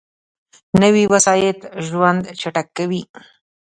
[0.81, 3.01] نوې وسایط ژوند چټک کوي